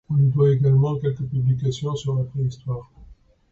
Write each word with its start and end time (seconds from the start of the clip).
On 0.09 0.15
lui 0.15 0.31
doit 0.31 0.49
également 0.51 0.97
quelques 0.97 1.29
publications 1.29 1.95
sur 1.95 2.15
la 2.15 2.23
préhistoire. 2.23 2.89